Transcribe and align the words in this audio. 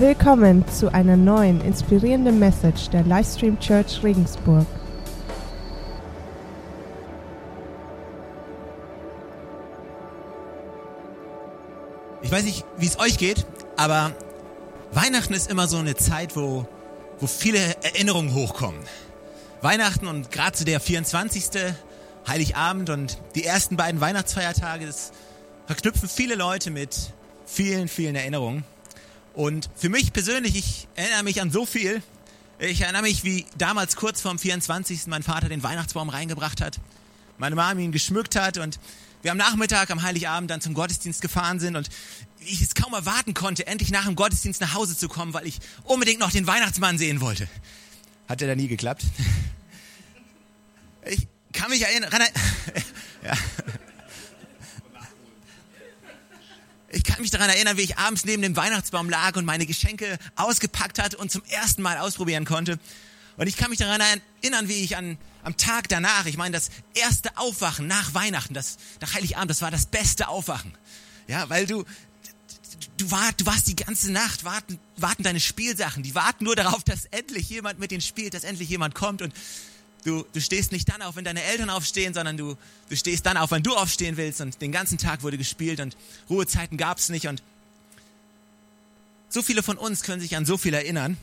Willkommen 0.00 0.64
zu 0.68 0.94
einer 0.94 1.16
neuen 1.16 1.60
inspirierenden 1.60 2.38
Message 2.38 2.88
der 2.90 3.02
Livestream 3.02 3.58
Church 3.58 4.00
Regensburg. 4.04 4.64
Ich 12.22 12.30
weiß 12.30 12.44
nicht, 12.44 12.64
wie 12.76 12.86
es 12.86 13.00
euch 13.00 13.18
geht, 13.18 13.44
aber 13.76 14.12
Weihnachten 14.92 15.34
ist 15.34 15.50
immer 15.50 15.66
so 15.66 15.78
eine 15.78 15.96
Zeit, 15.96 16.36
wo, 16.36 16.64
wo 17.18 17.26
viele 17.26 17.58
Erinnerungen 17.82 18.34
hochkommen. 18.34 18.78
Weihnachten 19.62 20.06
und 20.06 20.30
gerade 20.30 20.52
zu 20.52 20.64
der 20.64 20.78
24. 20.78 21.74
Heiligabend 22.28 22.88
und 22.90 23.18
die 23.34 23.42
ersten 23.42 23.76
beiden 23.76 24.00
Weihnachtsfeiertage, 24.00 24.86
das 24.86 25.10
verknüpfen 25.66 26.08
viele 26.08 26.36
Leute 26.36 26.70
mit 26.70 26.94
vielen, 27.46 27.88
vielen 27.88 28.14
Erinnerungen. 28.14 28.62
Und 29.38 29.70
für 29.76 29.88
mich 29.88 30.12
persönlich, 30.12 30.56
ich 30.56 30.88
erinnere 30.96 31.22
mich 31.22 31.40
an 31.40 31.52
so 31.52 31.64
viel. 31.64 32.02
Ich 32.58 32.80
erinnere 32.80 33.02
mich, 33.02 33.22
wie 33.22 33.46
damals 33.56 33.94
kurz 33.94 34.20
vorm 34.20 34.36
24. 34.36 35.06
mein 35.06 35.22
Vater 35.22 35.48
den 35.48 35.62
Weihnachtsbaum 35.62 36.08
reingebracht 36.08 36.60
hat, 36.60 36.80
meine 37.36 37.54
Mama 37.54 37.78
ihn 37.78 37.92
geschmückt 37.92 38.34
hat 38.34 38.58
und 38.58 38.80
wir 39.22 39.30
am 39.30 39.38
Nachmittag, 39.38 39.92
am 39.92 40.02
Heiligabend 40.02 40.50
dann 40.50 40.60
zum 40.60 40.74
Gottesdienst 40.74 41.22
gefahren 41.22 41.60
sind 41.60 41.76
und 41.76 41.88
ich 42.40 42.60
es 42.62 42.74
kaum 42.74 42.92
erwarten 42.94 43.32
konnte, 43.32 43.64
endlich 43.68 43.92
nach 43.92 44.06
dem 44.06 44.16
Gottesdienst 44.16 44.60
nach 44.60 44.74
Hause 44.74 44.96
zu 44.96 45.06
kommen, 45.06 45.32
weil 45.34 45.46
ich 45.46 45.60
unbedingt 45.84 46.18
noch 46.18 46.32
den 46.32 46.48
Weihnachtsmann 46.48 46.98
sehen 46.98 47.20
wollte. 47.20 47.46
Hat 48.28 48.40
ja 48.40 48.48
da 48.48 48.56
nie 48.56 48.66
geklappt. 48.66 49.04
Ich 51.06 51.28
kann 51.52 51.70
mich 51.70 51.82
erinnern. 51.82 52.10
Ja. 53.24 53.34
Ich 56.90 57.04
kann 57.04 57.20
mich 57.20 57.30
daran 57.30 57.50
erinnern, 57.50 57.76
wie 57.76 57.82
ich 57.82 57.98
abends 57.98 58.24
neben 58.24 58.40
dem 58.40 58.56
Weihnachtsbaum 58.56 59.10
lag 59.10 59.36
und 59.36 59.44
meine 59.44 59.66
Geschenke 59.66 60.18
ausgepackt 60.36 60.98
hatte 60.98 61.18
und 61.18 61.30
zum 61.30 61.42
ersten 61.44 61.82
Mal 61.82 61.98
ausprobieren 61.98 62.46
konnte. 62.46 62.78
Und 63.36 63.46
ich 63.46 63.56
kann 63.56 63.70
mich 63.70 63.78
daran 63.78 64.00
erinnern, 64.00 64.68
wie 64.68 64.82
ich 64.82 64.96
an, 64.96 65.18
am 65.44 65.56
Tag 65.56 65.88
danach, 65.88 66.26
ich 66.26 66.36
meine, 66.36 66.56
das 66.56 66.70
erste 66.94 67.36
Aufwachen 67.36 67.86
nach 67.86 68.14
Weihnachten, 68.14 68.54
das, 68.54 68.78
nach 69.00 69.14
Heiligabend, 69.14 69.50
das 69.50 69.62
war 69.62 69.70
das 69.70 69.86
beste 69.86 70.28
Aufwachen. 70.28 70.72
Ja, 71.28 71.48
weil 71.50 71.66
du, 71.66 71.84
du, 72.96 73.10
war, 73.10 73.32
du 73.36 73.44
warst 73.46 73.68
die 73.68 73.76
ganze 73.76 74.10
Nacht, 74.10 74.44
warten, 74.44 74.80
warten 74.96 75.22
deine 75.22 75.40
Spielsachen, 75.40 76.02
die 76.02 76.14
warten 76.14 76.44
nur 76.44 76.56
darauf, 76.56 76.82
dass 76.84 77.04
endlich 77.06 77.50
jemand 77.50 77.78
mit 77.78 77.90
denen 77.90 78.00
spielt, 78.00 78.32
dass 78.32 78.44
endlich 78.44 78.70
jemand 78.70 78.94
kommt 78.94 79.20
und 79.20 79.34
Du, 80.04 80.24
du 80.32 80.40
stehst 80.40 80.72
nicht 80.72 80.88
dann 80.88 81.02
auf, 81.02 81.16
wenn 81.16 81.24
deine 81.24 81.42
Eltern 81.42 81.70
aufstehen, 81.70 82.14
sondern 82.14 82.36
du, 82.36 82.56
du 82.88 82.96
stehst 82.96 83.26
dann 83.26 83.36
auf, 83.36 83.50
wenn 83.50 83.62
du 83.62 83.74
aufstehen 83.74 84.16
willst. 84.16 84.40
Und 84.40 84.60
den 84.60 84.72
ganzen 84.72 84.98
Tag 84.98 85.22
wurde 85.22 85.38
gespielt 85.38 85.80
und 85.80 85.96
Ruhezeiten 86.30 86.76
gab 86.76 86.98
es 86.98 87.08
nicht. 87.08 87.26
Und 87.26 87.42
so 89.28 89.42
viele 89.42 89.62
von 89.62 89.76
uns 89.76 90.02
können 90.02 90.20
sich 90.20 90.36
an 90.36 90.46
so 90.46 90.56
viel 90.56 90.74
erinnern. 90.74 91.16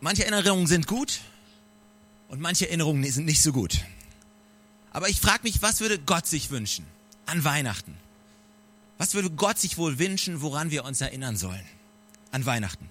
Manche 0.00 0.24
Erinnerungen 0.24 0.66
sind 0.66 0.86
gut 0.86 1.20
und 2.28 2.40
manche 2.40 2.66
Erinnerungen 2.66 3.04
sind 3.10 3.24
nicht 3.24 3.42
so 3.42 3.52
gut. 3.52 3.80
Aber 4.90 5.08
ich 5.08 5.20
frage 5.20 5.40
mich, 5.42 5.62
was 5.62 5.80
würde 5.80 5.98
Gott 5.98 6.26
sich 6.26 6.50
wünschen 6.50 6.86
an 7.26 7.44
Weihnachten? 7.44 7.96
Was 8.98 9.14
würde 9.14 9.30
Gott 9.30 9.58
sich 9.58 9.76
wohl 9.78 9.98
wünschen, 9.98 10.40
woran 10.40 10.70
wir 10.70 10.84
uns 10.84 11.00
erinnern 11.00 11.36
sollen 11.36 11.64
an 12.30 12.46
Weihnachten? 12.46 12.88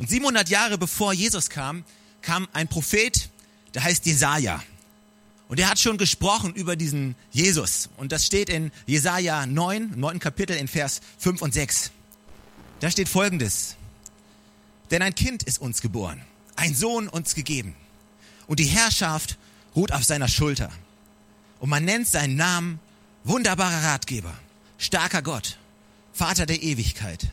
Und 0.00 0.08
700 0.08 0.48
Jahre 0.48 0.78
bevor 0.78 1.12
Jesus 1.12 1.50
kam, 1.50 1.84
kam 2.22 2.48
ein 2.54 2.68
Prophet, 2.68 3.28
der 3.74 3.84
heißt 3.84 4.06
Jesaja. 4.06 4.62
Und 5.48 5.60
er 5.60 5.68
hat 5.68 5.78
schon 5.78 5.98
gesprochen 5.98 6.54
über 6.54 6.74
diesen 6.74 7.16
Jesus. 7.32 7.90
Und 7.98 8.10
das 8.10 8.24
steht 8.24 8.48
in 8.48 8.72
Jesaja 8.86 9.44
9, 9.44 9.92
9. 10.00 10.18
Kapitel 10.18 10.56
in 10.56 10.68
Vers 10.68 11.02
5 11.18 11.42
und 11.42 11.52
6. 11.52 11.90
Da 12.80 12.90
steht 12.90 13.10
folgendes. 13.10 13.76
Denn 14.90 15.02
ein 15.02 15.14
Kind 15.14 15.42
ist 15.42 15.60
uns 15.60 15.82
geboren, 15.82 16.22
ein 16.56 16.74
Sohn 16.74 17.06
uns 17.06 17.34
gegeben. 17.34 17.74
Und 18.46 18.58
die 18.58 18.64
Herrschaft 18.64 19.36
ruht 19.76 19.92
auf 19.92 20.04
seiner 20.04 20.28
Schulter. 20.28 20.70
Und 21.58 21.68
man 21.68 21.84
nennt 21.84 22.06
seinen 22.06 22.36
Namen 22.36 22.80
wunderbarer 23.24 23.84
Ratgeber, 23.84 24.32
starker 24.78 25.20
Gott, 25.20 25.58
Vater 26.14 26.46
der 26.46 26.62
Ewigkeit, 26.62 27.28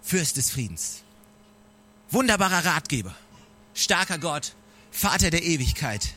Fürst 0.00 0.38
des 0.38 0.50
Friedens. 0.50 1.02
Wunderbarer 2.10 2.64
Ratgeber, 2.64 3.14
starker 3.74 4.18
Gott, 4.18 4.54
Vater 4.92 5.30
der 5.30 5.42
Ewigkeit, 5.42 6.14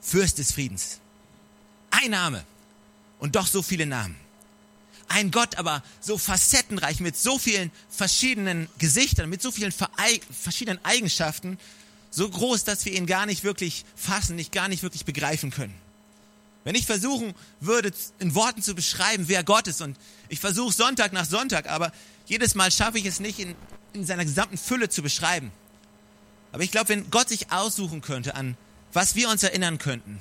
Fürst 0.00 0.38
des 0.38 0.52
Friedens. 0.52 1.00
Ein 1.90 2.12
Name 2.12 2.44
und 3.18 3.34
doch 3.34 3.48
so 3.48 3.60
viele 3.60 3.84
Namen. 3.86 4.16
Ein 5.08 5.32
Gott 5.32 5.56
aber 5.56 5.82
so 6.00 6.16
facettenreich 6.16 7.00
mit 7.00 7.16
so 7.16 7.38
vielen 7.38 7.72
verschiedenen 7.90 8.68
Gesichtern, 8.78 9.28
mit 9.28 9.42
so 9.42 9.50
vielen 9.50 9.72
verschiedenen 9.72 10.82
Eigenschaften, 10.84 11.58
so 12.10 12.28
groß, 12.28 12.62
dass 12.62 12.84
wir 12.84 12.92
ihn 12.92 13.06
gar 13.06 13.26
nicht 13.26 13.42
wirklich 13.42 13.84
fassen, 13.96 14.36
nicht 14.36 14.52
gar 14.52 14.68
nicht 14.68 14.84
wirklich 14.84 15.04
begreifen 15.04 15.50
können. 15.50 15.74
Wenn 16.64 16.74
ich 16.74 16.86
versuchen 16.86 17.34
würde, 17.60 17.92
in 18.18 18.34
Worten 18.34 18.62
zu 18.62 18.74
beschreiben, 18.74 19.24
wer 19.28 19.42
Gott 19.42 19.66
ist, 19.66 19.82
und 19.82 19.96
ich 20.28 20.40
versuche 20.40 20.72
Sonntag 20.72 21.12
nach 21.12 21.26
Sonntag, 21.26 21.68
aber 21.68 21.92
jedes 22.26 22.54
Mal 22.54 22.70
schaffe 22.70 22.98
ich 22.98 23.04
es 23.04 23.18
nicht, 23.18 23.40
in 23.40 23.56
in 23.94 24.06
seiner 24.06 24.24
gesamten 24.24 24.58
Fülle 24.58 24.88
zu 24.88 25.02
beschreiben. 25.02 25.52
Aber 26.52 26.62
ich 26.62 26.70
glaube, 26.70 26.90
wenn 26.90 27.10
Gott 27.10 27.28
sich 27.28 27.50
aussuchen 27.50 28.00
könnte, 28.00 28.34
an 28.34 28.56
was 28.92 29.14
wir 29.14 29.28
uns 29.30 29.42
erinnern 29.42 29.78
könnten, 29.78 30.20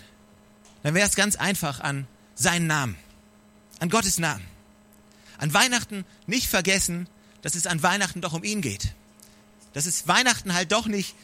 dann 0.84 0.94
wäre 0.94 1.08
es 1.08 1.16
ganz 1.16 1.36
einfach 1.36 1.80
an 1.80 2.08
seinen 2.36 2.68
Namen, 2.68 2.96
an 3.80 3.90
Gottes 3.90 4.18
Namen. 4.18 4.46
An 5.38 5.54
Weihnachten 5.54 6.06
nicht 6.28 6.48
vergessen, 6.48 7.08
dass 7.42 7.56
es 7.56 7.68
an 7.68 7.84
Weihnachten 7.84 8.22
doch 8.22 8.34
um 8.34 8.44
ihn 8.44 8.62
geht. 8.62 8.94
Dass 9.74 9.86
es 9.86 10.08
Weihnachten 10.08 10.54
halt 10.54 10.72
doch 10.72 10.86
nicht 10.86 11.16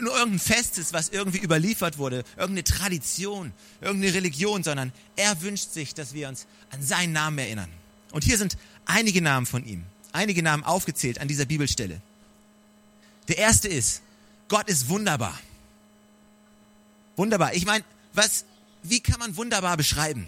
irgendein 0.00 0.38
Fest 0.38 0.78
ist, 0.78 0.92
was 0.92 1.08
irgendwie 1.08 1.38
überliefert 1.38 1.98
wurde, 1.98 2.24
irgendeine 2.36 2.64
Tradition, 2.64 3.52
irgendeine 3.80 4.14
Religion, 4.14 4.62
sondern 4.62 4.92
er 5.16 5.40
wünscht 5.42 5.70
sich, 5.72 5.94
dass 5.94 6.14
wir 6.14 6.28
uns 6.28 6.46
an 6.70 6.82
seinen 6.82 7.12
Namen 7.12 7.38
erinnern. 7.38 7.70
Und 8.12 8.24
hier 8.24 8.38
sind 8.38 8.56
einige 8.86 9.22
Namen 9.22 9.46
von 9.46 9.64
ihm 9.64 9.84
einige 10.14 10.42
Namen 10.42 10.64
aufgezählt 10.64 11.20
an 11.20 11.28
dieser 11.28 11.44
Bibelstelle. 11.44 12.00
Der 13.28 13.38
erste 13.38 13.68
ist, 13.68 14.00
Gott 14.48 14.68
ist 14.68 14.88
wunderbar. 14.88 15.38
Wunderbar. 17.16 17.54
Ich 17.54 17.66
meine, 17.66 17.84
was, 18.12 18.44
wie 18.82 19.00
kann 19.00 19.18
man 19.18 19.36
wunderbar 19.36 19.76
beschreiben? 19.76 20.26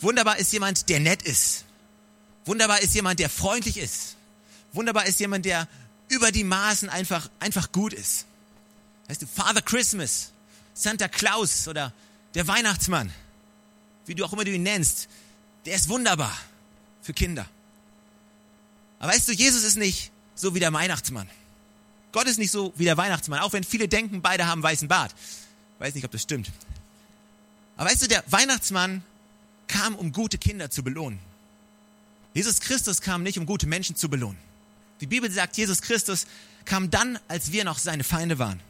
Wunderbar 0.00 0.38
ist 0.38 0.52
jemand, 0.52 0.88
der 0.88 1.00
nett 1.00 1.22
ist. 1.22 1.64
Wunderbar 2.44 2.80
ist 2.80 2.94
jemand, 2.94 3.20
der 3.20 3.30
freundlich 3.30 3.78
ist. 3.78 4.16
Wunderbar 4.72 5.06
ist 5.06 5.18
jemand, 5.18 5.44
der 5.44 5.66
über 6.08 6.32
die 6.32 6.44
Maßen 6.44 6.88
einfach, 6.88 7.28
einfach 7.40 7.72
gut 7.72 7.92
ist. 7.92 8.26
Weißt 9.08 9.22
du, 9.22 9.26
Father 9.26 9.62
Christmas, 9.62 10.32
Santa 10.74 11.08
Claus 11.08 11.68
oder 11.68 11.92
der 12.34 12.46
Weihnachtsmann, 12.46 13.12
wie 14.06 14.14
du 14.14 14.24
auch 14.24 14.32
immer 14.32 14.44
du 14.44 14.52
ihn 14.52 14.62
nennst, 14.62 15.08
der 15.66 15.74
ist 15.76 15.88
wunderbar 15.88 16.36
für 17.02 17.12
Kinder. 17.12 17.46
Aber 18.98 19.12
weißt 19.12 19.28
du, 19.28 19.32
Jesus 19.32 19.64
ist 19.64 19.76
nicht 19.76 20.10
so 20.34 20.54
wie 20.54 20.60
der 20.60 20.72
Weihnachtsmann. 20.72 21.28
Gott 22.12 22.26
ist 22.26 22.38
nicht 22.38 22.50
so 22.50 22.72
wie 22.76 22.84
der 22.84 22.96
Weihnachtsmann, 22.96 23.40
auch 23.40 23.52
wenn 23.52 23.64
viele 23.64 23.88
denken, 23.88 24.22
beide 24.22 24.46
haben 24.46 24.62
weißen 24.62 24.88
Bart. 24.88 25.14
Weiß 25.78 25.94
nicht, 25.94 26.04
ob 26.04 26.10
das 26.10 26.22
stimmt. 26.22 26.50
Aber 27.76 27.90
weißt 27.90 28.02
du, 28.02 28.08
der 28.08 28.24
Weihnachtsmann 28.26 29.04
kam, 29.68 29.94
um 29.94 30.12
gute 30.12 30.38
Kinder 30.38 30.70
zu 30.70 30.82
belohnen. 30.82 31.18
Jesus 32.34 32.60
Christus 32.60 33.00
kam 33.00 33.22
nicht, 33.22 33.38
um 33.38 33.46
gute 33.46 33.66
Menschen 33.66 33.94
zu 33.94 34.08
belohnen. 34.08 34.47
Die 35.00 35.06
Bibel 35.06 35.30
sagt, 35.30 35.56
Jesus 35.56 35.82
Christus 35.82 36.26
kam 36.64 36.90
dann, 36.90 37.18
als 37.28 37.52
wir 37.52 37.64
noch 37.64 37.78
seine 37.78 38.04
Feinde 38.04 38.38
waren. 38.38 38.60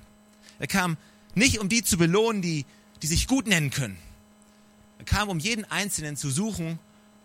Er 0.58 0.66
kam 0.66 0.96
nicht, 1.34 1.58
um 1.58 1.68
die 1.68 1.82
zu 1.82 1.96
belohnen, 1.98 2.42
die, 2.42 2.64
die 3.02 3.06
sich 3.06 3.26
gut 3.26 3.46
nennen 3.46 3.70
können. 3.70 3.98
Er 4.98 5.04
kam, 5.04 5.28
um 5.28 5.38
jeden 5.38 5.64
Einzelnen 5.64 6.16
zu 6.16 6.30
suchen 6.30 6.78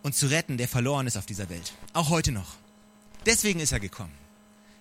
und 0.04 0.16
zu 0.16 0.28
retten, 0.28 0.58
der 0.58 0.68
verloren 0.68 1.08
ist 1.08 1.18
auf 1.18 1.26
dieser 1.26 1.50
Welt. 1.50 1.74
Auch 1.94 2.10
heute 2.10 2.32
noch. 2.32 2.56
Deswegen 3.26 3.60
ist 3.60 3.72
er 3.72 3.80
gekommen. 3.80 4.14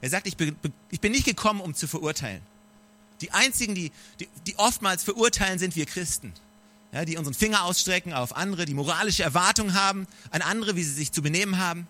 Er 0.00 0.11
sagt, 0.11 0.26
ich 0.26 0.37
bin, 0.37 0.56
ich 0.91 1.00
bin 1.00 1.12
nicht 1.12 1.25
gekommen, 1.25 1.61
um 1.61 1.75
zu 1.75 1.87
verurteilen. 1.87 2.43
Die 3.20 3.31
einzigen, 3.31 3.75
die, 3.75 3.93
die, 4.19 4.29
die 4.46 4.58
oftmals 4.58 5.05
verurteilen, 5.05 5.58
sind 5.58 5.76
wir 5.76 5.87
Christen. 5.87 6.32
Ja, 6.91 7.05
die 7.06 7.17
unseren 7.17 7.35
Finger 7.35 7.64
ausstrecken 7.64 8.12
auf 8.12 8.37
andere, 8.37 8.67
die 8.67 8.75
moralische 8.75 9.23
Erwartungen 9.23 9.75
haben 9.75 10.06
an 10.31 10.43
andere, 10.43 10.76
wie 10.76 10.82
sie 10.82 10.93
sich 10.93 11.12
zu 11.12 11.23
benehmen 11.23 11.58
haben. 11.58 11.87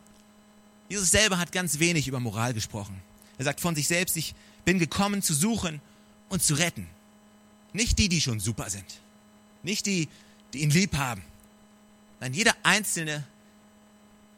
Jesus 0.93 1.11
selber 1.11 1.39
hat 1.39 1.53
ganz 1.53 1.79
wenig 1.79 2.07
über 2.07 2.21
Moral 2.21 2.53
gesprochen. 2.53 3.01
Er 3.39 3.47
sagt 3.47 3.63
von 3.63 3.75
sich 3.75 3.89
selbst, 3.89 4.15
ich 4.19 4.35
bin 4.67 4.79
gekommen 4.79 5.23
zu 5.23 5.33
suchen 5.33 5.81
und 6.29 6.43
zu 6.43 6.53
retten. 6.53 6.87
Nicht 7.73 7.99
die, 7.99 8.11
die 8.11 8.21
schon 8.21 8.41
super 8.41 8.69
sind. 8.69 9.01
Nicht 9.63 9.87
die, 9.87 10.11
die 10.53 10.61
ihn 10.61 10.69
lieb 10.69 10.95
haben. 10.95 11.23
Nein, 12.21 12.35
jeder 12.35 12.55
Einzelne, 12.63 13.25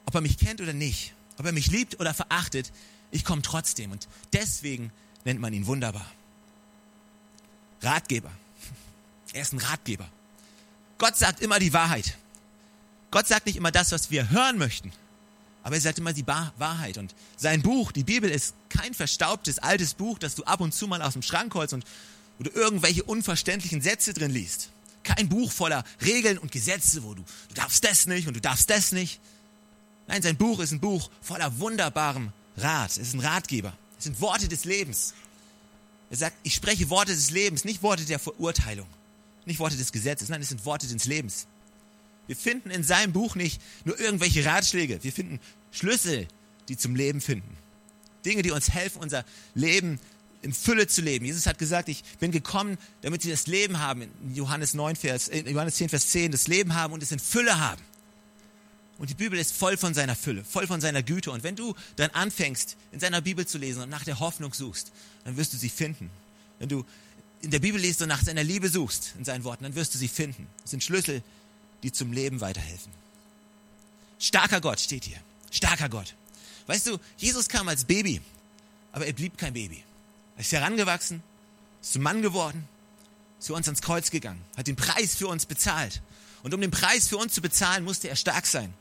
ob 0.06 0.14
er 0.14 0.20
mich 0.20 0.38
kennt 0.38 0.60
oder 0.60 0.72
nicht, 0.72 1.12
ob 1.38 1.46
er 1.46 1.50
mich 1.50 1.72
liebt 1.72 1.98
oder 1.98 2.14
verachtet, 2.14 2.70
ich 3.10 3.24
komme 3.24 3.42
trotzdem. 3.42 3.90
Und 3.90 4.06
deswegen 4.32 4.92
nennt 5.24 5.40
man 5.40 5.52
ihn 5.52 5.66
wunderbar. 5.66 6.06
Ratgeber. 7.82 8.30
Er 9.32 9.42
ist 9.42 9.52
ein 9.52 9.58
Ratgeber. 9.58 10.08
Gott 10.98 11.16
sagt 11.16 11.40
immer 11.40 11.58
die 11.58 11.72
Wahrheit. 11.72 12.16
Gott 13.10 13.26
sagt 13.26 13.46
nicht 13.46 13.56
immer 13.56 13.72
das, 13.72 13.90
was 13.90 14.12
wir 14.12 14.30
hören 14.30 14.56
möchten. 14.56 14.92
Aber 15.64 15.74
er 15.74 15.80
sagt 15.80 15.98
immer 15.98 16.12
die 16.12 16.26
Wahrheit. 16.26 16.98
Und 16.98 17.14
sein 17.36 17.62
Buch, 17.62 17.90
die 17.90 18.04
Bibel, 18.04 18.30
ist 18.30 18.54
kein 18.68 18.94
verstaubtes, 18.94 19.58
altes 19.58 19.94
Buch, 19.94 20.18
das 20.18 20.34
du 20.34 20.44
ab 20.44 20.60
und 20.60 20.72
zu 20.72 20.86
mal 20.86 21.02
aus 21.02 21.14
dem 21.14 21.22
Schrank 21.22 21.54
holst 21.54 21.72
und 21.72 21.84
wo 22.38 22.44
du 22.44 22.50
irgendwelche 22.50 23.02
unverständlichen 23.02 23.80
Sätze 23.80 24.12
drin 24.12 24.30
liest. 24.30 24.70
Kein 25.02 25.28
Buch 25.28 25.50
voller 25.50 25.82
Regeln 26.04 26.38
und 26.38 26.52
Gesetze, 26.52 27.02
wo 27.02 27.14
du, 27.14 27.22
du 27.48 27.54
darfst 27.54 27.82
das 27.82 28.06
nicht 28.06 28.28
und 28.28 28.34
du 28.34 28.40
darfst 28.40 28.68
das 28.68 28.92
nicht. 28.92 29.20
Nein, 30.06 30.20
sein 30.20 30.36
Buch 30.36 30.60
ist 30.60 30.72
ein 30.72 30.80
Buch 30.80 31.10
voller 31.22 31.58
wunderbarem 31.58 32.32
Rat. 32.58 32.90
Es 32.90 32.98
ist 32.98 33.14
ein 33.14 33.20
Ratgeber. 33.20 33.72
Es 33.98 34.04
sind 34.04 34.20
Worte 34.20 34.48
des 34.48 34.66
Lebens. 34.66 35.14
Er 36.10 36.18
sagt, 36.18 36.36
ich 36.42 36.54
spreche 36.54 36.90
Worte 36.90 37.14
des 37.14 37.30
Lebens, 37.30 37.64
nicht 37.64 37.82
Worte 37.82 38.04
der 38.04 38.18
Verurteilung, 38.18 38.86
nicht 39.46 39.58
Worte 39.58 39.76
des 39.76 39.92
Gesetzes, 39.92 40.28
nein, 40.28 40.42
es 40.42 40.50
sind 40.50 40.64
Worte 40.66 40.86
des 40.86 41.06
Lebens. 41.06 41.46
Wir 42.26 42.36
finden 42.36 42.70
in 42.70 42.82
seinem 42.82 43.12
Buch 43.12 43.34
nicht 43.34 43.60
nur 43.84 43.98
irgendwelche 43.98 44.44
Ratschläge, 44.44 45.02
wir 45.02 45.12
finden 45.12 45.40
Schlüssel, 45.70 46.26
die 46.68 46.76
zum 46.76 46.94
Leben 46.94 47.20
finden. 47.20 47.56
Dinge, 48.24 48.42
die 48.42 48.50
uns 48.50 48.70
helfen, 48.70 49.02
unser 49.02 49.24
Leben 49.54 50.00
in 50.42 50.52
Fülle 50.52 50.86
zu 50.86 51.00
leben. 51.00 51.24
Jesus 51.24 51.46
hat 51.46 51.58
gesagt, 51.58 51.88
ich 51.88 52.04
bin 52.20 52.30
gekommen, 52.30 52.78
damit 53.02 53.22
sie 53.22 53.30
das 53.30 53.46
Leben 53.46 53.80
haben, 53.80 54.02
in 54.02 54.34
Johannes 54.34 54.74
9, 54.74 54.96
Vers, 54.96 55.28
in 55.28 55.46
Johannes 55.46 55.76
10, 55.76 55.88
Vers 55.88 56.08
10, 56.08 56.32
das 56.32 56.48
Leben 56.48 56.74
haben 56.74 56.92
und 56.92 57.02
es 57.02 57.12
in 57.12 57.18
Fülle 57.18 57.58
haben. 57.58 57.82
Und 58.98 59.10
die 59.10 59.14
Bibel 59.14 59.38
ist 59.38 59.52
voll 59.52 59.76
von 59.76 59.92
seiner 59.92 60.14
Fülle, 60.14 60.44
voll 60.44 60.66
von 60.66 60.80
seiner 60.80 61.02
Güte. 61.02 61.30
Und 61.32 61.42
wenn 61.42 61.56
du 61.56 61.74
dann 61.96 62.10
anfängst, 62.10 62.76
in 62.92 63.00
seiner 63.00 63.20
Bibel 63.20 63.46
zu 63.46 63.58
lesen 63.58 63.82
und 63.82 63.90
nach 63.90 64.04
der 64.04 64.20
Hoffnung 64.20 64.54
suchst, 64.54 64.92
dann 65.24 65.36
wirst 65.36 65.52
du 65.52 65.56
sie 65.56 65.68
finden. 65.68 66.10
Wenn 66.58 66.68
du 66.68 66.84
in 67.40 67.50
der 67.50 67.58
Bibel 67.58 67.80
liest 67.80 68.00
und 68.02 68.08
nach 68.08 68.22
seiner 68.22 68.44
Liebe 68.44 68.68
suchst, 68.68 69.14
in 69.18 69.24
seinen 69.24 69.44
Worten, 69.44 69.64
dann 69.64 69.74
wirst 69.74 69.94
du 69.94 69.98
sie 69.98 70.08
finden. 70.08 70.46
Das 70.62 70.70
sind 70.70 70.84
Schlüssel, 70.84 71.22
die 71.84 71.92
zum 71.92 72.12
Leben 72.12 72.40
weiterhelfen. 72.40 72.90
Starker 74.18 74.60
Gott 74.60 74.80
steht 74.80 75.04
hier. 75.04 75.18
Starker 75.50 75.90
Gott. 75.90 76.14
Weißt 76.66 76.86
du, 76.86 76.98
Jesus 77.18 77.48
kam 77.48 77.68
als 77.68 77.84
Baby, 77.84 78.22
aber 78.90 79.06
er 79.06 79.12
blieb 79.12 79.36
kein 79.36 79.52
Baby. 79.52 79.84
Er 80.36 80.40
ist 80.40 80.52
herangewachsen, 80.52 81.22
ist 81.82 81.92
zum 81.92 82.02
Mann 82.02 82.22
geworden, 82.22 82.66
ist 83.38 83.48
für 83.48 83.54
uns 83.54 83.68
ans 83.68 83.82
Kreuz 83.82 84.10
gegangen, 84.10 84.40
hat 84.56 84.66
den 84.66 84.76
Preis 84.76 85.14
für 85.14 85.28
uns 85.28 85.44
bezahlt. 85.44 86.00
Und 86.42 86.54
um 86.54 86.60
den 86.60 86.70
Preis 86.70 87.06
für 87.06 87.18
uns 87.18 87.34
zu 87.34 87.42
bezahlen, 87.42 87.84
musste 87.84 88.08
er 88.08 88.16
stark 88.16 88.46
sein. 88.46 88.72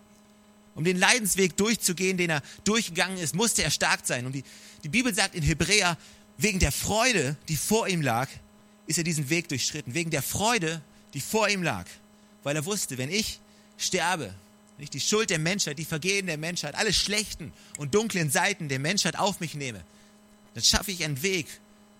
Um 0.74 0.86
den 0.86 0.98
Leidensweg 0.98 1.58
durchzugehen, 1.58 2.18
den 2.18 2.30
er 2.30 2.42
durchgegangen 2.64 3.18
ist, 3.18 3.36
musste 3.36 3.64
er 3.64 3.70
stark 3.70 4.02
sein. 4.06 4.26
Und 4.26 4.32
die, 4.32 4.44
die 4.84 4.90
Bibel 4.90 5.14
sagt 5.14 5.36
in 5.36 5.44
Hebräer, 5.44 5.98
wegen 6.38 6.60
der 6.60 6.72
Freude, 6.72 7.36
die 7.50 7.58
vor 7.58 7.88
ihm 7.88 8.02
lag, 8.02 8.30
ist 8.88 8.98
er 8.98 9.04
diesen 9.04 9.30
Weg 9.30 9.50
durchschritten. 9.50 9.94
Wegen 9.94 10.10
der 10.10 10.24
Freude, 10.24 10.82
die 11.14 11.22
vor 11.22 11.50
ihm 11.50 11.64
lag. 11.64 11.86
Weil 12.44 12.56
er 12.56 12.66
wusste, 12.66 12.98
wenn 12.98 13.10
ich 13.10 13.40
sterbe, 13.78 14.34
wenn 14.78 14.84
ich 14.84 14.90
die 14.90 15.00
Schuld 15.00 15.30
der 15.30 15.40
Menschheit, 15.40 15.80
die 15.80 15.86
Vergehen 15.86 16.28
der 16.28 16.38
Menschheit, 16.38 16.76
alle 16.76 16.94
schlechten 16.94 17.54
und 17.78 17.94
dunklen 17.96 18.30
Seiten 18.30 18.70
der 18.70 18.80
Menschheit 18.80 19.18
auf 19.18 19.40
mich 19.40 19.56
nehme, 19.56 19.84
dann 20.54 20.64
schaffe 20.64 20.92
ich 20.92 21.04
einen 21.04 21.22
Weg, 21.22 21.48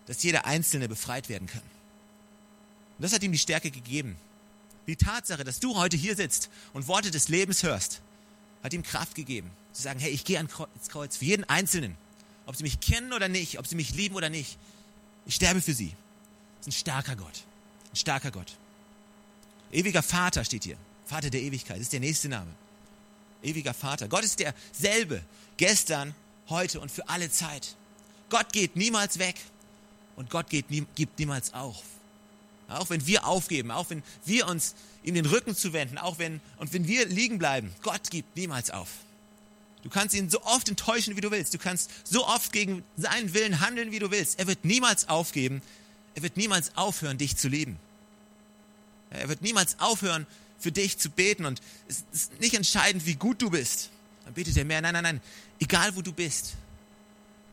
dass 0.06 0.24
jeder 0.24 0.46
Einzelne 0.46 0.88
befreit 0.88 1.30
werden 1.30 1.48
kann. 1.48 1.62
Und 2.98 3.04
das 3.04 3.14
hat 3.14 3.24
ihm 3.24 3.32
die 3.32 3.38
Stärke 3.40 3.72
gegeben. 3.72 4.18
Die 4.88 4.96
Tatsache, 4.96 5.44
dass 5.44 5.60
du 5.60 5.78
heute 5.78 5.98
hier 5.98 6.16
sitzt 6.16 6.50
und 6.74 6.88
Worte 6.88 7.10
des 7.10 7.30
Lebens 7.30 7.64
hörst, 7.64 8.02
hat 8.64 8.74
ihm 8.74 8.84
Kraft 8.84 9.16
gegeben, 9.16 9.50
zu 9.72 9.82
sagen, 9.82 10.00
hey, 10.00 10.12
ich 10.12 10.26
gehe 10.26 10.38
ans 10.38 10.90
Kreuz 10.90 11.18
für 11.18 11.26
jeden 11.26 11.44
Einzelnen. 11.46 11.96
Ob 12.46 12.56
sie 12.56 12.64
mich 12.64 12.80
kennen 12.80 13.14
oder 13.14 13.30
nicht, 13.30 13.60
ob 13.60 13.68
sie 13.68 13.76
mich 13.76 13.94
lieben 13.96 14.16
oder 14.16 14.30
nicht. 14.30 14.58
Ich 15.26 15.36
sterbe 15.36 15.62
für 15.62 15.74
sie. 15.74 15.94
Das 16.58 16.68
ist 16.68 16.74
ein 16.74 16.80
starker 16.80 17.16
Gott. 17.16 17.44
Ein 17.92 17.96
starker 17.96 18.32
Gott. 18.32 18.58
Ewiger 19.74 20.04
Vater 20.04 20.46
steht 20.46 20.64
hier. 20.64 20.78
Vater 21.06 21.30
der 21.30 21.42
Ewigkeit. 21.42 21.80
Ist 21.80 21.94
der 21.94 22.00
nächste 22.00 22.30
Name. 22.30 22.52
Ewiger 23.42 23.74
Vater. 23.74 24.08
Gott 24.08 24.24
ist 24.24 24.40
derselbe. 24.40 25.22
Gestern, 25.58 26.16
heute 26.50 26.80
und 26.80 26.92
für 26.92 27.10
alle 27.10 27.30
Zeit. 27.30 27.76
Gott 28.30 28.54
geht 28.54 28.76
niemals 28.76 29.20
weg. 29.20 29.36
Und 30.16 30.30
Gott 30.30 30.50
geht, 30.50 30.66
gibt 30.96 31.18
niemals 31.20 31.54
auf. 31.54 31.84
Auch 32.68 32.90
wenn 32.90 33.06
wir 33.08 33.26
aufgeben, 33.26 33.72
auch 33.72 33.90
wenn 33.90 34.04
wir 34.26 34.48
uns 34.48 34.76
ihm 35.04 35.16
den 35.16 35.26
Rücken 35.26 35.56
zuwenden, 35.56 35.98
auch 35.98 36.18
wenn, 36.18 36.40
und 36.58 36.72
wenn 36.72 36.88
wir 36.88 37.06
liegen 37.08 37.40
bleiben, 37.40 37.74
Gott 37.82 38.10
gibt 38.10 38.36
niemals 38.38 38.70
auf. 38.70 38.90
Du 39.82 39.90
kannst 39.90 40.16
ihn 40.16 40.30
so 40.30 40.42
oft 40.44 40.70
enttäuschen, 40.70 41.18
wie 41.18 41.22
du 41.22 41.30
willst. 41.30 41.54
Du 41.54 41.58
kannst 41.58 41.90
so 42.06 42.26
oft 42.26 42.54
gegen 42.54 42.84
seinen 42.96 43.34
Willen 43.34 43.60
handeln, 43.60 43.92
wie 43.92 44.00
du 44.00 44.12
willst. 44.12 44.40
Er 44.40 44.48
wird 44.48 44.64
niemals 44.64 45.10
aufgeben. 45.10 45.62
Er 46.16 46.24
wird 46.24 46.38
niemals 46.38 46.78
aufhören, 46.78 47.18
dich 47.18 47.36
zu 47.36 47.50
lieben. 47.50 47.78
Er 49.14 49.30
wird 49.30 49.42
niemals 49.42 49.80
aufhören, 49.80 50.26
für 50.60 50.72
dich 50.72 50.98
zu 50.98 51.10
beten. 51.10 51.46
Und 51.46 51.62
es 51.88 52.04
ist 52.12 52.40
nicht 52.40 52.54
entscheidend, 52.54 53.06
wie 53.06 53.16
gut 53.16 53.42
du 53.42 53.50
bist. 53.50 53.90
Dann 54.26 54.34
betet 54.34 54.58
er 54.58 54.66
mehr. 54.66 54.82
Nein, 54.82 54.94
nein, 54.94 55.04
nein. 55.04 55.22
Egal, 55.60 55.96
wo 55.96 56.02
du 56.02 56.14
bist. 56.14 56.54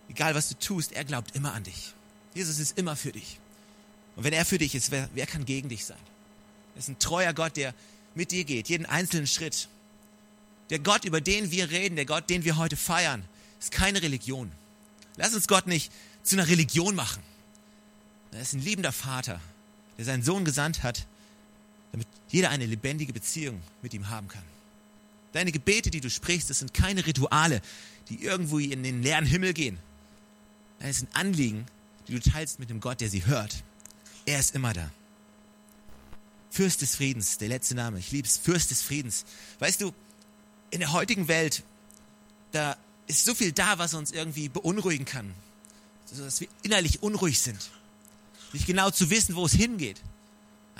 Egal, 0.09 0.35
was 0.35 0.49
du 0.49 0.59
tust, 0.59 0.93
er 0.93 1.05
glaubt 1.05 1.35
immer 1.37 1.53
an 1.53 1.63
dich. 1.63 1.95
Jesus 2.35 2.59
ist 2.59 2.79
immer 2.79 2.97
für 2.97 3.13
dich. 3.13 3.39
Und 4.17 4.25
wenn 4.25 4.33
er 4.33 4.45
für 4.45 4.59
dich 4.59 4.75
ist, 4.75 4.91
wer, 4.91 5.09
wer 5.15 5.27
kann 5.27 5.45
gegen 5.45 5.69
dich 5.69 5.85
sein? 5.85 5.99
Er 6.75 6.79
ist 6.81 6.89
ein 6.89 6.99
treuer 6.99 7.33
Gott, 7.33 7.57
der 7.57 7.75
mit 8.15 8.33
dir 8.33 8.45
geht, 8.45 8.69
jeden 8.69 8.87
einzelnen 8.87 9.27
Schritt. 9.27 9.69
Der 10.71 10.79
Gott, 10.79 11.05
über 11.05 11.21
den 11.21 11.51
wir 11.51 11.71
reden, 11.71 11.97
der 11.97 12.07
Gott, 12.07 12.31
den 12.31 12.45
wir 12.45 12.57
heute 12.57 12.77
feiern, 12.77 13.25
ist 13.59 13.71
keine 13.73 14.03
Religion. 14.03 14.51
Lass 15.17 15.35
uns 15.35 15.49
Gott 15.49 15.67
nicht 15.67 15.93
zu 16.23 16.37
einer 16.37 16.49
Religion 16.49 16.95
machen. 16.95 17.23
Er 18.33 18.43
ist 18.43 18.53
ein 18.53 18.63
liebender 18.63 18.93
Vater, 18.93 19.41
der 19.99 20.05
seinen 20.05 20.23
Sohn 20.23 20.45
gesandt 20.45 20.83
hat, 20.83 21.07
damit 21.93 22.07
jeder 22.29 22.51
eine 22.51 22.67
lebendige 22.67 23.13
Beziehung 23.13 23.61
mit 23.83 23.95
ihm 23.95 24.09
haben 24.09 24.29
kann. 24.29 24.43
Deine 25.33 25.53
Gebete, 25.53 25.91
die 25.91 26.01
du 26.01 26.11
sprichst, 26.11 26.51
das 26.51 26.59
sind 26.59 26.75
keine 26.75 27.07
Rituale, 27.07 27.63
die 28.09 28.23
irgendwo 28.23 28.59
in 28.59 28.83
den 28.83 29.03
leeren 29.03 29.27
Himmel 29.27 29.53
gehen. 29.53 29.79
Es 30.81 30.99
sind 30.99 31.15
Anliegen, 31.15 31.67
die 32.09 32.15
du 32.15 32.21
teilst 32.21 32.59
mit 32.59 32.71
dem 32.71 32.81
Gott, 32.81 33.01
der 33.01 33.11
sie 33.11 33.27
hört. 33.27 33.63
Er 34.27 34.41
ist 34.41 34.55
immer 34.55 34.73
da. 34.73 34.91
Fürst 36.51 36.83
des 36.83 36.97
Friedens, 36.97 37.39
der 37.39 37.49
letzte 37.49 37.75
Name, 37.77 37.99
ich 37.99 38.11
liebe 38.11 38.27
es, 38.27 38.37
Fürst 38.37 38.71
des 38.71 38.83
Friedens. 38.83 39.25
Weißt 39.61 39.81
du, 39.81 39.95
in 40.71 40.81
der 40.81 40.93
heutigen 40.93 41.29
Welt, 41.29 41.63
da 42.51 42.77
ist 43.07 43.25
so 43.25 43.35
viel 43.35 43.53
da, 43.53 43.79
was 43.79 43.95
uns 43.95 44.11
irgendwie 44.11 44.49
beunruhigen 44.49 45.05
kann, 45.05 45.33
dass 46.17 46.41
wir 46.41 46.49
innerlich 46.63 47.03
unruhig 47.03 47.41
sind. 47.41 47.71
Nicht 48.53 48.67
genau 48.67 48.91
zu 48.91 49.11
wissen, 49.11 49.37
wo 49.37 49.47
es 49.47 49.53
hingeht. 49.53 50.01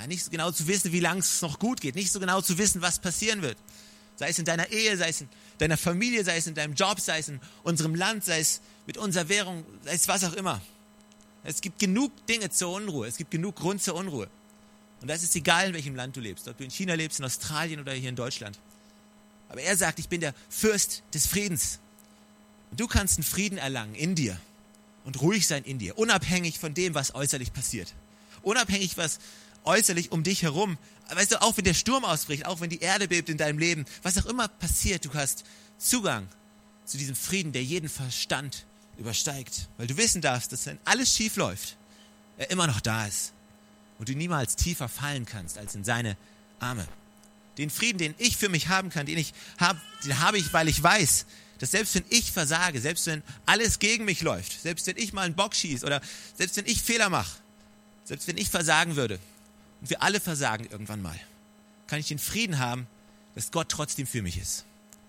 Nicht 0.07 0.25
so 0.25 0.31
genau 0.31 0.51
zu 0.51 0.67
wissen, 0.67 0.93
wie 0.93 1.01
lange 1.01 1.21
es 1.21 1.43
noch 1.43 1.59
gut 1.59 1.81
geht. 1.81 1.95
Nicht 1.95 2.13
so 2.13 2.21
genau 2.21 2.41
zu 2.41 2.59
wissen, 2.59 2.83
was 2.83 2.99
passieren 2.99 3.43
wird. 3.43 3.59
Sei 4.17 4.29
es 4.29 4.39
in 4.39 4.45
deiner 4.45 4.71
Ehe, 4.71 4.97
sei 4.97 5.09
es 5.09 5.23
in 5.23 5.29
deiner 5.59 5.77
Familie, 5.77 6.25
sei 6.25 6.37
es 6.37 6.47
in 6.47 6.55
deinem 6.55 6.75
Job, 6.75 7.01
sei 7.01 7.19
es 7.19 7.29
in 7.29 7.41
unserem 7.63 7.95
Land, 7.95 8.25
sei 8.25 8.41
es 8.41 8.61
mit 8.87 8.99
unserer 8.99 9.29
Währung, 9.29 9.65
sei 9.85 9.93
es 9.93 10.09
was 10.09 10.25
auch 10.25 10.35
immer. 10.35 10.61
Es 11.43 11.61
gibt 11.61 11.79
genug 11.79 12.27
Dinge 12.27 12.51
zur 12.51 12.73
Unruhe. 12.73 13.07
Es 13.07 13.17
gibt 13.17 13.31
genug 13.31 13.57
Grund 13.57 13.83
zur 13.83 13.95
Unruhe. 13.95 14.29
Und 15.01 15.09
das 15.09 15.23
ist 15.23 15.35
egal, 15.37 15.69
in 15.69 15.75
welchem 15.75 15.95
Land 15.95 16.17
du 16.17 16.21
lebst. 16.21 16.49
Ob 16.49 16.59
du 16.59 16.65
in 16.65 16.71
China 16.71 16.95
lebst, 16.95 17.19
in 17.19 17.25
Australien 17.25 17.81
oder 17.81 17.93
hier 17.93 18.11
in 18.11 18.17
Deutschland. 18.17 18.59
Aber 19.49 19.63
er 19.63 19.77
sagt, 19.77 19.99
ich 19.99 20.09
bin 20.09 20.21
der 20.21 20.35
Fürst 20.49 21.03
des 21.15 21.27
Friedens. 21.27 21.79
Und 22.71 22.79
du 22.79 22.87
kannst 22.87 23.17
einen 23.17 23.25
Frieden 23.25 23.59
erlangen 23.59 23.95
in 23.95 24.15
dir 24.15 24.39
und 25.05 25.21
ruhig 25.21 25.47
sein 25.47 25.65
in 25.65 25.79
dir, 25.79 25.99
unabhängig 25.99 26.59
von 26.59 26.75
dem, 26.75 26.95
was 26.95 27.15
äußerlich 27.15 27.53
passiert. 27.53 27.95
Unabhängig, 28.43 28.97
was 28.97 29.19
äußerlich 29.65 30.13
um 30.13 30.23
dich 30.23 30.43
herum, 30.43 30.79
weißt 31.09 31.33
du, 31.33 31.43
auch 31.43 31.57
wenn 31.57 31.65
der 31.65 31.75
Sturm 31.75 32.05
ausbricht, 32.05 32.47
auch 32.47 32.61
wenn 32.61 32.71
die 32.71 32.81
Erde 32.81 33.09
bebt 33.09 33.29
in 33.29 33.37
deinem 33.37 33.59
Leben, 33.59 33.85
was 34.03 34.19
auch 34.19 34.27
immer 34.27 34.49
passiert, 34.49 35.05
du 35.05 35.15
hast 35.15 35.45
Zugang 35.79 36.29
zu 36.85 36.99
diesem 36.99 37.17
Frieden, 37.17 37.53
der 37.53 37.63
jeden 37.63 37.89
Verstand 37.89 38.67
übersteigt. 38.99 39.69
Weil 39.79 39.87
du 39.87 39.97
wissen 39.97 40.21
darfst, 40.21 40.53
dass 40.53 40.67
wenn 40.67 40.79
alles 40.85 41.15
schief 41.15 41.37
läuft, 41.37 41.77
er 42.37 42.51
immer 42.51 42.67
noch 42.67 42.81
da 42.81 43.07
ist 43.07 43.33
und 43.99 44.09
du 44.09 44.15
niemals 44.15 44.57
tiefer 44.57 44.89
fallen 44.89 45.27
kannst 45.27 45.59
als 45.59 45.75
in 45.75 45.85
seine 45.85 46.17
Arme. 46.59 46.87
Den 47.59 47.71
Frieden, 47.71 47.99
den 47.99 48.15
ich 48.19 48.37
für 48.37 48.49
mich 48.49 48.69
haben 48.69 48.91
kann, 48.91 49.07
den 49.07 49.19
ich 49.19 49.35
habe, 49.59 49.81
den 50.05 50.19
habe 50.21 50.39
ich, 50.39 50.53
weil 50.53 50.69
ich 50.69 50.83
weiß, 50.83 51.27
dass 51.59 51.73
selbst 51.73 51.95
wenn 51.95 52.05
ich 52.09 52.33
versage, 52.33 52.81
selbst 52.81 53.07
wenn 53.07 53.23
alles 53.45 53.79
gegen 53.79 54.07
mich 54.07 54.23
läuft, 54.23 54.63
selbst 54.63 54.87
wenn 54.87 54.97
ich 54.97 55.13
mal 55.13 55.27
einen 55.27 55.35
Bock 55.35 55.55
schieße 55.55 55.85
oder 55.85 56.01
selbst 56.37 56.57
wenn 56.57 56.67
ich 56.67 56.81
Fehler 56.81 57.11
mache, 57.11 57.39
selbst 58.05 58.27
wenn 58.27 58.39
ich 58.39 58.49
versagen 58.49 58.97
würde, 58.97 59.19
und 59.81 59.91
wir 59.91 60.03
alle 60.03 60.21
versagen 60.21 60.67
irgendwann 60.71 61.03
mal, 61.03 61.19
kann 61.87 61.99
ich 61.99 62.09
den 62.09 62.19
Frieden 62.19 62.59
haben, 62.59 62.87
dass 63.35 63.51
Gott 63.51 63.69
trotzdem 63.69 64.07
für 64.07 64.23
mich 64.23 64.39
ist. 64.39 64.65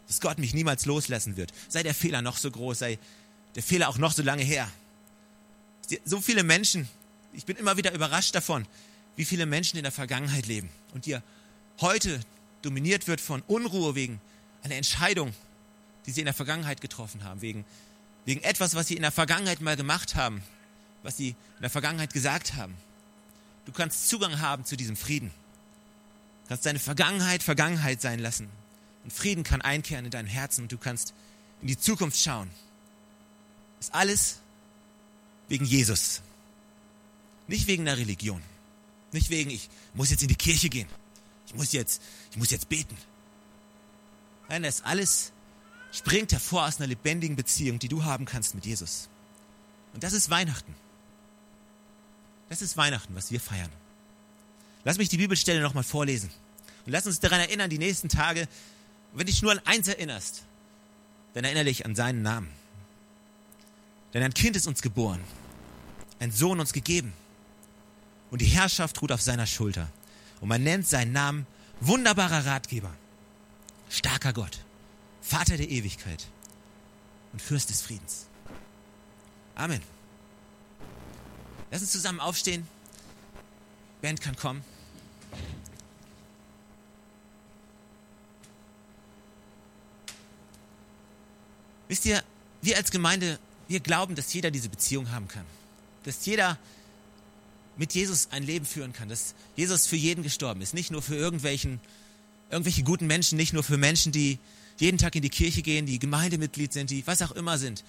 Dass 0.07 0.21
Gott 0.21 0.39
mich 0.39 0.53
niemals 0.53 0.85
loslassen 0.85 1.37
wird. 1.37 1.51
Sei 1.69 1.83
der 1.83 1.93
Fehler 1.93 2.21
noch 2.21 2.37
so 2.37 2.51
groß, 2.51 2.79
sei 2.79 2.99
der 3.55 3.63
Fehler 3.63 3.89
auch 3.89 3.97
noch 3.97 4.13
so 4.13 4.23
lange 4.23 4.43
her. 4.43 4.69
So 6.05 6.21
viele 6.21 6.43
Menschen, 6.43 6.87
ich 7.33 7.45
bin 7.45 7.57
immer 7.57 7.77
wieder 7.77 7.93
überrascht 7.93 8.33
davon, 8.35 8.65
wie 9.15 9.25
viele 9.25 9.45
Menschen 9.45 9.77
in 9.77 9.83
der 9.83 9.91
Vergangenheit 9.91 10.47
leben 10.47 10.69
und 10.93 11.05
die 11.05 11.17
heute 11.81 12.19
dominiert 12.61 13.07
wird 13.07 13.19
von 13.19 13.41
Unruhe 13.47 13.95
wegen 13.95 14.21
einer 14.63 14.75
Entscheidung, 14.75 15.33
die 16.05 16.11
sie 16.11 16.21
in 16.21 16.25
der 16.25 16.33
Vergangenheit 16.33 16.81
getroffen 16.81 17.23
haben, 17.23 17.41
wegen, 17.41 17.65
wegen 18.25 18.41
etwas, 18.43 18.75
was 18.75 18.87
sie 18.87 18.95
in 18.95 19.01
der 19.01 19.11
Vergangenheit 19.11 19.61
mal 19.61 19.75
gemacht 19.75 20.15
haben, 20.15 20.41
was 21.03 21.17
sie 21.17 21.29
in 21.29 21.61
der 21.61 21.69
Vergangenheit 21.69 22.13
gesagt 22.13 22.55
haben. 22.55 22.75
Du 23.65 23.71
kannst 23.71 24.09
Zugang 24.09 24.39
haben 24.39 24.65
zu 24.65 24.75
diesem 24.75 24.95
Frieden. 24.95 25.31
Du 26.43 26.49
kannst 26.49 26.65
deine 26.65 26.79
Vergangenheit 26.79 27.43
Vergangenheit 27.43 28.01
sein 28.01 28.19
lassen. 28.19 28.49
Und 29.03 29.13
Frieden 29.13 29.43
kann 29.43 29.61
einkehren 29.61 30.05
in 30.05 30.11
dein 30.11 30.25
Herzen 30.25 30.63
und 30.63 30.71
du 30.71 30.77
kannst 30.77 31.13
in 31.61 31.67
die 31.67 31.77
Zukunft 31.77 32.19
schauen. 32.19 32.49
Das 33.77 33.87
ist 33.87 33.95
alles 33.95 34.39
wegen 35.47 35.65
Jesus. 35.65 36.21
Nicht 37.47 37.67
wegen 37.67 37.85
der 37.85 37.97
Religion. 37.97 38.41
Nicht 39.11 39.29
wegen, 39.29 39.49
ich 39.49 39.69
muss 39.93 40.09
jetzt 40.09 40.21
in 40.21 40.27
die 40.27 40.35
Kirche 40.35 40.69
gehen. 40.69 40.87
Ich 41.47 41.55
muss 41.55 41.71
jetzt, 41.73 42.01
ich 42.31 42.37
muss 42.37 42.51
jetzt 42.51 42.69
beten. 42.69 42.95
Nein, 44.47 44.63
das 44.63 44.81
alles 44.83 45.31
springt 45.91 46.31
hervor 46.31 46.65
aus 46.65 46.77
einer 46.77 46.87
lebendigen 46.87 47.35
Beziehung, 47.35 47.79
die 47.79 47.89
du 47.89 48.03
haben 48.03 48.25
kannst 48.25 48.55
mit 48.55 48.65
Jesus. 48.65 49.09
Und 49.93 50.03
das 50.03 50.13
ist 50.13 50.29
Weihnachten. 50.29 50.73
Das 52.51 52.62
ist 52.62 52.75
Weihnachten, 52.75 53.15
was 53.15 53.31
wir 53.31 53.39
feiern. 53.39 53.70
Lass 54.84 54.98
mich 54.98 55.08
die 55.08 55.15
Bibelstelle 55.15 55.62
nochmal 55.62 55.86
vorlesen. 55.86 56.29
Und 56.86 56.91
lass 56.91 57.08
uns 57.08 57.22
daran 57.22 57.39
erinnern, 57.39 57.70
die 57.70 57.77
nächsten 57.77 58.10
Tage, 58.10 58.46
wenn 59.13 59.25
dich 59.25 59.41
nur 59.41 59.53
an 59.53 59.62
eins 59.63 59.88
erinnerst, 59.88 60.43
dann 61.34 61.46
erinnere 61.46 61.63
dich 61.63 61.86
an 61.86 61.96
seinen 61.96 62.24
Namen. 62.24 62.50
Denn 64.13 64.22
ein 64.22 64.34
Kind 64.34 64.58
ist 64.58 64.67
uns 64.67 64.81
geboren, 64.81 65.22
ein 66.20 66.34
Sohn 66.34 66.60
uns 66.60 66.74
gegeben. 66.74 67.13
Und 68.31 68.41
die 68.41 68.48
Herrschaft 68.48 69.01
ruht 69.01 69.13
auf 69.13 69.22
seiner 69.22 69.48
Schulter. 69.48 69.88
Und 70.41 70.50
man 70.50 70.62
nennt 70.62 70.86
seinen 70.86 71.13
Namen 71.13 71.48
wunderbarer 71.79 72.46
Ratgeber, 72.46 72.93
starker 73.89 74.34
Gott, 74.34 74.60
Vater 75.22 75.55
der 75.55 75.70
Ewigkeit 75.70 76.27
und 77.31 77.41
Fürst 77.41 77.70
des 77.70 77.81
Friedens. 77.81 78.25
Amen. 79.55 79.81
Lass 81.71 81.81
uns 81.81 81.91
zusammen 81.91 82.19
aufstehen. 82.19 82.67
Band 84.01 84.19
kann 84.19 84.35
kommen. 84.35 84.63
Wisst 91.87 92.05
ihr, 92.05 92.23
wir 92.61 92.77
als 92.77 92.91
Gemeinde, 92.91 93.39
wir 93.67 93.79
glauben, 93.79 94.15
dass 94.15 94.33
jeder 94.33 94.51
diese 94.51 94.69
Beziehung 94.69 95.11
haben 95.11 95.27
kann. 95.27 95.45
Dass 96.03 96.25
jeder 96.25 96.57
mit 97.77 97.93
Jesus 97.93 98.27
ein 98.31 98.43
Leben 98.43 98.65
führen 98.65 98.91
kann. 98.91 99.07
Dass 99.07 99.33
Jesus 99.55 99.87
für 99.87 99.95
jeden 99.95 100.23
gestorben 100.23 100.61
ist. 100.61 100.73
Nicht 100.73 100.91
nur 100.91 101.01
für 101.01 101.15
irgendwelchen, 101.15 101.79
irgendwelche 102.49 102.83
guten 102.83 103.07
Menschen, 103.07 103.37
nicht 103.37 103.53
nur 103.53 103.63
für 103.63 103.77
Menschen, 103.77 104.11
die 104.11 104.39
jeden 104.77 104.97
Tag 104.97 105.15
in 105.15 105.21
die 105.21 105.29
Kirche 105.29 105.61
gehen, 105.61 105.85
die 105.85 105.99
Gemeindemitglied 105.99 106.73
sind, 106.73 106.89
die 106.89 107.05
was 107.07 107.21
auch 107.21 107.31
immer 107.31 107.57
sind, 107.57 107.83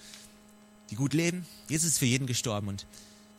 die 0.89 0.95
gut 0.95 1.13
leben. 1.13 1.45
Jesus 1.67 1.89
ist 1.89 1.97
für 1.97 2.05
jeden 2.05 2.27
gestorben 2.27 2.67
und 2.67 2.85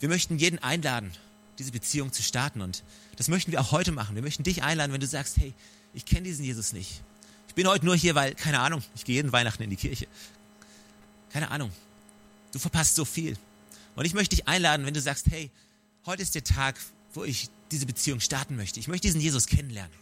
wir 0.04 0.10
möchten 0.10 0.36
jeden 0.36 0.58
einladen, 0.58 1.10
diese 1.58 1.72
Beziehung 1.72 2.12
zu 2.12 2.22
starten 2.22 2.60
und 2.60 2.82
das 3.16 3.28
möchten 3.28 3.52
wir 3.52 3.60
auch 3.62 3.72
heute 3.72 3.90
machen. 3.90 4.14
Wir 4.14 4.22
möchten 4.22 4.42
dich 4.42 4.62
einladen, 4.62 4.92
wenn 4.92 5.00
du 5.00 5.06
sagst, 5.06 5.38
hey, 5.38 5.54
ich 5.94 6.04
kenne 6.04 6.24
diesen 6.24 6.44
Jesus 6.44 6.74
nicht. 6.74 7.00
Ich 7.48 7.54
bin 7.54 7.66
heute 7.66 7.86
nur 7.86 7.96
hier, 7.96 8.14
weil, 8.14 8.34
keine 8.34 8.60
Ahnung, 8.60 8.82
ich 8.94 9.06
gehe 9.06 9.14
jeden 9.14 9.32
Weihnachten 9.32 9.62
in 9.62 9.70
die 9.70 9.76
Kirche. 9.76 10.06
Keine 11.32 11.50
Ahnung. 11.50 11.72
Du 12.52 12.58
verpasst 12.58 12.96
so 12.96 13.06
viel. 13.06 13.38
Und 13.96 14.04
ich 14.04 14.12
möchte 14.12 14.36
dich 14.36 14.46
einladen, 14.46 14.84
wenn 14.84 14.92
du 14.92 15.00
sagst, 15.00 15.28
hey, 15.30 15.50
heute 16.04 16.20
ist 16.20 16.34
der 16.34 16.44
Tag, 16.44 16.78
wo 17.14 17.24
ich 17.24 17.48
diese 17.70 17.86
Beziehung 17.86 18.20
starten 18.20 18.56
möchte. 18.56 18.80
Ich 18.80 18.88
möchte 18.88 19.06
diesen 19.06 19.22
Jesus 19.22 19.46
kennenlernen. 19.46 19.96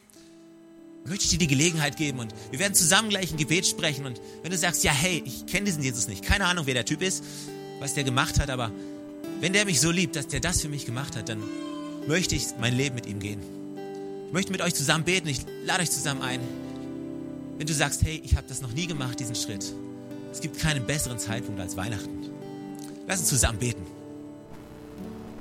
Ich 1.04 1.10
möchte 1.10 1.28
dir 1.28 1.38
die 1.38 1.46
Gelegenheit 1.46 1.96
geben 1.96 2.18
und 2.18 2.34
wir 2.50 2.58
werden 2.58 2.74
zusammen 2.74 3.08
gleich 3.08 3.30
ein 3.30 3.36
Gebet 3.36 3.68
sprechen. 3.68 4.04
Und 4.04 4.20
wenn 4.42 4.50
du 4.50 4.58
sagst, 4.58 4.82
ja, 4.82 4.90
hey, 4.90 5.22
ich 5.24 5.46
kenne 5.46 5.66
diesen 5.66 5.84
Jesus 5.84 6.08
nicht, 6.08 6.24
keine 6.24 6.46
Ahnung, 6.46 6.66
wer 6.66 6.74
der 6.74 6.86
Typ 6.86 7.02
ist, 7.02 7.22
was 7.78 7.94
der 7.94 8.02
gemacht 8.02 8.40
hat, 8.40 8.50
aber 8.50 8.72
wenn 9.42 9.52
der 9.52 9.64
mich 9.64 9.80
so 9.80 9.90
liebt, 9.90 10.14
dass 10.14 10.28
der 10.28 10.38
das 10.38 10.60
für 10.60 10.68
mich 10.68 10.86
gemacht 10.86 11.16
hat, 11.16 11.28
dann 11.28 11.42
möchte 12.06 12.36
ich 12.36 12.46
mein 12.60 12.76
Leben 12.76 12.94
mit 12.94 13.06
ihm 13.06 13.18
gehen. 13.18 13.40
Ich 14.28 14.32
möchte 14.32 14.52
mit 14.52 14.60
euch 14.60 14.72
zusammen 14.72 15.02
beten, 15.02 15.26
ich 15.26 15.40
lade 15.64 15.82
euch 15.82 15.90
zusammen 15.90 16.22
ein. 16.22 16.38
Wenn 17.58 17.66
du 17.66 17.74
sagst, 17.74 18.04
hey, 18.04 18.22
ich 18.24 18.36
habe 18.36 18.46
das 18.48 18.62
noch 18.62 18.72
nie 18.72 18.86
gemacht, 18.86 19.18
diesen 19.18 19.34
Schritt. 19.34 19.74
Es 20.30 20.40
gibt 20.40 20.60
keinen 20.60 20.86
besseren 20.86 21.18
Zeitpunkt 21.18 21.60
als 21.60 21.76
Weihnachten. 21.76 22.30
Lass 23.08 23.18
uns 23.18 23.30
zusammen 23.30 23.58
beten. 23.58 23.84